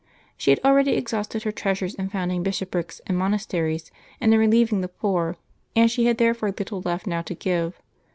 She 0.35 0.49
had 0.49 0.59
already 0.65 0.93
exhausted 0.93 1.43
her 1.43 1.51
treasures 1.51 1.93
in 1.93 2.09
found 2.09 2.31
ing 2.31 2.41
bishoprics 2.41 3.01
and 3.05 3.15
monasteries, 3.15 3.91
and 4.19 4.33
in 4.33 4.39
relieving 4.39 4.81
the 4.81 4.87
poor, 4.87 5.37
and 5.75 5.91
she 5.91 6.07
had 6.07 6.17
therefore 6.17 6.49
little 6.49 6.81
left 6.81 7.05
now 7.05 7.21
to 7.21 7.35
give. 7.35 7.79